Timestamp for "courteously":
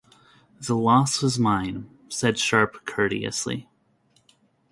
2.87-3.69